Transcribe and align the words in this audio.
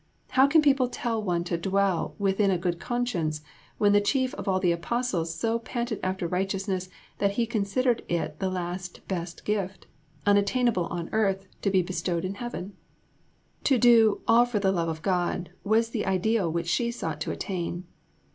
How 0.29 0.47
can 0.47 0.63
people 0.63 0.87
tell 0.87 1.21
one 1.21 1.43
to 1.43 1.59
dwell 1.59 2.15
within 2.17 2.49
a 2.49 2.57
good 2.57 2.79
conscience, 2.79 3.43
when 3.77 3.91
the 3.93 4.01
chief 4.01 4.33
of 4.33 4.47
all 4.47 4.59
the 4.59 4.71
apostles 4.71 5.31
so 5.35 5.59
panted 5.59 5.99
after 6.01 6.27
righteousness 6.27 6.89
that 7.19 7.33
he 7.33 7.45
considered 7.45 8.03
it 8.09 8.39
the 8.39 8.49
last 8.49 9.07
best 9.07 9.45
gift, 9.45 9.85
unattainable 10.25 10.87
on 10.87 11.07
earth, 11.11 11.45
to 11.61 11.69
be 11.69 11.83
bestowed 11.83 12.25
in 12.25 12.33
Heaven?" 12.41 12.73
To 13.65 13.77
do 13.77 14.21
All 14.27 14.47
for 14.47 14.57
the 14.57 14.71
Love 14.71 14.89
of 14.89 15.03
God 15.03 15.51
was 15.63 15.89
the 15.91 16.07
ideal 16.07 16.51
which 16.51 16.67
she 16.67 16.89
sought 16.89 17.21
to 17.21 17.31
attain. 17.31 17.85